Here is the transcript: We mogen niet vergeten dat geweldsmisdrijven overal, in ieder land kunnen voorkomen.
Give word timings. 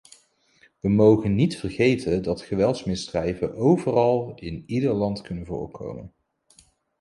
We 0.79 0.89
mogen 0.89 1.35
niet 1.35 1.57
vergeten 1.57 2.23
dat 2.23 2.41
geweldsmisdrijven 2.41 3.55
overal, 3.55 4.31
in 4.35 4.63
ieder 4.67 4.93
land 4.93 5.21
kunnen 5.21 5.45
voorkomen. 5.45 6.11